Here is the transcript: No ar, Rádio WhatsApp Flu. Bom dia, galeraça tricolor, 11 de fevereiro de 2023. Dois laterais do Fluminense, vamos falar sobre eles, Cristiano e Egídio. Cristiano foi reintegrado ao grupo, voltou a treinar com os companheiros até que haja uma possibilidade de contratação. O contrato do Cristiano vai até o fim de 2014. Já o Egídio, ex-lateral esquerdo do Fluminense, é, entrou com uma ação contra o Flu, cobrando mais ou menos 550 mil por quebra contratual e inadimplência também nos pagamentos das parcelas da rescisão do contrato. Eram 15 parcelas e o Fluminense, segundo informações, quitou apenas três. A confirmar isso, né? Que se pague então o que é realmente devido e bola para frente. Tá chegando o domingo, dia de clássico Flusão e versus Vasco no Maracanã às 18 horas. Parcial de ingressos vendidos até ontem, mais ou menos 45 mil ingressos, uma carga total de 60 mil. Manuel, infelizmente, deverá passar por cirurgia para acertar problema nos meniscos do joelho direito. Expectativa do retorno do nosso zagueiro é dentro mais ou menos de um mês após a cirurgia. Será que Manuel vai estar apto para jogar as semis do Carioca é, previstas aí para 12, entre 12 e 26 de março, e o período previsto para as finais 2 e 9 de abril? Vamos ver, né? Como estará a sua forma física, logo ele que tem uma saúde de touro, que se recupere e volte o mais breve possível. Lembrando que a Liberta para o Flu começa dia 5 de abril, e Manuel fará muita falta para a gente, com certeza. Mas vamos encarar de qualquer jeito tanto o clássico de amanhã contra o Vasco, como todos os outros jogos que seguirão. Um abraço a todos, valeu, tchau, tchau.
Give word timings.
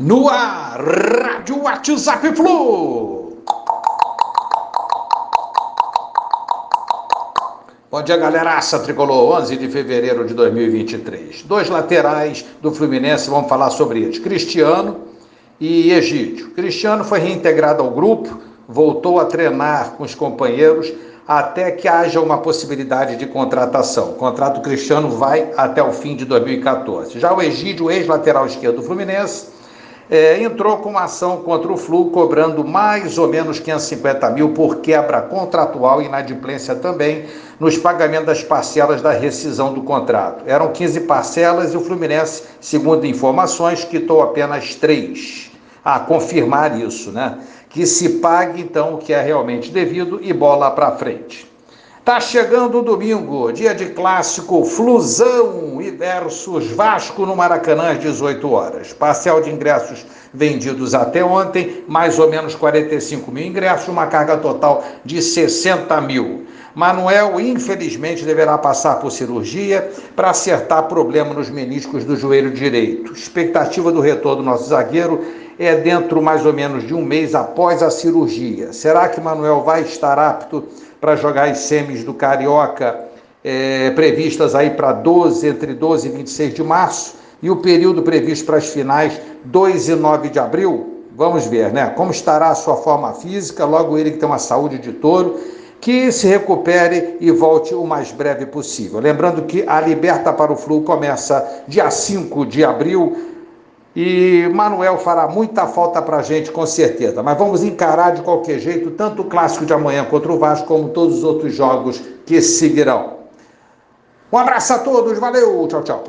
No 0.00 0.30
ar, 0.30 0.80
Rádio 0.80 1.62
WhatsApp 1.62 2.34
Flu. 2.34 3.36
Bom 7.90 8.02
dia, 8.02 8.16
galeraça 8.16 8.78
tricolor, 8.78 9.38
11 9.42 9.58
de 9.58 9.68
fevereiro 9.68 10.26
de 10.26 10.32
2023. 10.32 11.42
Dois 11.42 11.68
laterais 11.68 12.46
do 12.62 12.72
Fluminense, 12.72 13.28
vamos 13.28 13.50
falar 13.50 13.68
sobre 13.68 14.00
eles, 14.00 14.18
Cristiano 14.18 15.02
e 15.60 15.92
Egídio. 15.92 16.52
Cristiano 16.52 17.04
foi 17.04 17.18
reintegrado 17.18 17.82
ao 17.82 17.90
grupo, 17.90 18.40
voltou 18.66 19.20
a 19.20 19.26
treinar 19.26 19.96
com 19.98 20.04
os 20.04 20.14
companheiros 20.14 20.90
até 21.28 21.72
que 21.72 21.86
haja 21.86 22.22
uma 22.22 22.38
possibilidade 22.38 23.16
de 23.16 23.26
contratação. 23.26 24.12
O 24.12 24.14
contrato 24.14 24.54
do 24.54 24.62
Cristiano 24.62 25.10
vai 25.10 25.52
até 25.58 25.82
o 25.82 25.92
fim 25.92 26.16
de 26.16 26.24
2014. 26.24 27.20
Já 27.20 27.34
o 27.34 27.42
Egídio, 27.42 27.90
ex-lateral 27.90 28.46
esquerdo 28.46 28.76
do 28.76 28.82
Fluminense, 28.82 29.59
é, 30.10 30.42
entrou 30.42 30.78
com 30.78 30.90
uma 30.90 31.04
ação 31.04 31.36
contra 31.38 31.72
o 31.72 31.76
Flu, 31.76 32.10
cobrando 32.10 32.64
mais 32.64 33.16
ou 33.16 33.28
menos 33.28 33.60
550 33.60 34.28
mil 34.30 34.48
por 34.50 34.76
quebra 34.76 35.22
contratual 35.22 36.02
e 36.02 36.06
inadimplência 36.06 36.74
também 36.74 37.26
nos 37.60 37.78
pagamentos 37.78 38.26
das 38.26 38.42
parcelas 38.42 39.00
da 39.00 39.12
rescisão 39.12 39.72
do 39.72 39.82
contrato. 39.82 40.42
Eram 40.46 40.72
15 40.72 41.02
parcelas 41.02 41.72
e 41.72 41.76
o 41.76 41.80
Fluminense, 41.80 42.42
segundo 42.60 43.06
informações, 43.06 43.84
quitou 43.84 44.20
apenas 44.20 44.74
três. 44.74 45.48
A 45.82 45.98
confirmar 45.98 46.78
isso, 46.78 47.10
né? 47.10 47.38
Que 47.70 47.86
se 47.86 48.18
pague 48.18 48.60
então 48.60 48.94
o 48.94 48.98
que 48.98 49.14
é 49.14 49.22
realmente 49.22 49.70
devido 49.70 50.20
e 50.22 50.30
bola 50.30 50.70
para 50.72 50.92
frente. 50.92 51.49
Tá 52.10 52.18
chegando 52.18 52.80
o 52.80 52.82
domingo, 52.82 53.52
dia 53.52 53.72
de 53.72 53.86
clássico 53.90 54.64
Flusão 54.64 55.80
e 55.80 55.92
versus 55.92 56.66
Vasco 56.72 57.24
no 57.24 57.36
Maracanã 57.36 57.92
às 57.92 58.00
18 58.00 58.50
horas. 58.50 58.92
Parcial 58.92 59.40
de 59.40 59.48
ingressos 59.48 60.04
vendidos 60.34 60.92
até 60.92 61.24
ontem, 61.24 61.84
mais 61.86 62.18
ou 62.18 62.28
menos 62.28 62.56
45 62.56 63.30
mil 63.30 63.44
ingressos, 63.46 63.86
uma 63.86 64.08
carga 64.08 64.36
total 64.38 64.84
de 65.04 65.22
60 65.22 66.00
mil. 66.00 66.46
Manuel, 66.74 67.40
infelizmente, 67.40 68.24
deverá 68.24 68.58
passar 68.58 68.96
por 68.96 69.12
cirurgia 69.12 69.88
para 70.16 70.30
acertar 70.30 70.88
problema 70.88 71.32
nos 71.32 71.48
meniscos 71.48 72.04
do 72.04 72.16
joelho 72.16 72.50
direito. 72.50 73.12
Expectativa 73.12 73.92
do 73.92 74.00
retorno 74.00 74.42
do 74.42 74.50
nosso 74.50 74.68
zagueiro 74.68 75.24
é 75.60 75.76
dentro 75.76 76.22
mais 76.22 76.46
ou 76.46 76.54
menos 76.54 76.86
de 76.86 76.94
um 76.94 77.04
mês 77.04 77.34
após 77.34 77.82
a 77.82 77.90
cirurgia. 77.90 78.72
Será 78.72 79.10
que 79.10 79.20
Manuel 79.20 79.60
vai 79.60 79.82
estar 79.82 80.18
apto 80.18 80.64
para 80.98 81.16
jogar 81.16 81.50
as 81.50 81.58
semis 81.58 82.02
do 82.02 82.14
Carioca 82.14 82.98
é, 83.44 83.90
previstas 83.90 84.54
aí 84.54 84.70
para 84.70 84.92
12, 84.92 85.46
entre 85.46 85.74
12 85.74 86.08
e 86.08 86.10
26 86.12 86.54
de 86.54 86.62
março, 86.62 87.16
e 87.42 87.50
o 87.50 87.56
período 87.56 88.02
previsto 88.02 88.46
para 88.46 88.56
as 88.56 88.70
finais 88.70 89.20
2 89.44 89.90
e 89.90 89.94
9 89.96 90.30
de 90.30 90.38
abril? 90.38 91.04
Vamos 91.14 91.46
ver, 91.46 91.70
né? 91.70 91.92
Como 91.94 92.10
estará 92.10 92.48
a 92.48 92.54
sua 92.54 92.76
forma 92.76 93.12
física, 93.12 93.66
logo 93.66 93.98
ele 93.98 94.12
que 94.12 94.16
tem 94.16 94.26
uma 94.26 94.38
saúde 94.38 94.78
de 94.78 94.92
touro, 94.94 95.38
que 95.78 96.10
se 96.10 96.26
recupere 96.26 97.16
e 97.20 97.30
volte 97.30 97.74
o 97.74 97.84
mais 97.84 98.12
breve 98.12 98.46
possível. 98.46 98.98
Lembrando 98.98 99.42
que 99.42 99.62
a 99.66 99.78
Liberta 99.80 100.32
para 100.32 100.52
o 100.52 100.56
Flu 100.56 100.80
começa 100.82 101.64
dia 101.68 101.90
5 101.90 102.46
de 102.46 102.64
abril, 102.64 103.29
e 103.94 104.48
Manuel 104.54 104.98
fará 104.98 105.26
muita 105.26 105.66
falta 105.66 106.00
para 106.00 106.18
a 106.18 106.22
gente, 106.22 106.50
com 106.50 106.64
certeza. 106.64 107.22
Mas 107.22 107.36
vamos 107.36 107.64
encarar 107.64 108.12
de 108.14 108.22
qualquer 108.22 108.58
jeito 108.60 108.92
tanto 108.92 109.22
o 109.22 109.24
clássico 109.24 109.66
de 109.66 109.72
amanhã 109.72 110.04
contra 110.04 110.32
o 110.32 110.38
Vasco, 110.38 110.66
como 110.66 110.90
todos 110.90 111.18
os 111.18 111.24
outros 111.24 111.54
jogos 111.54 112.00
que 112.24 112.40
seguirão. 112.40 113.20
Um 114.32 114.38
abraço 114.38 114.72
a 114.72 114.78
todos, 114.78 115.18
valeu, 115.18 115.66
tchau, 115.66 115.82
tchau. 115.82 115.98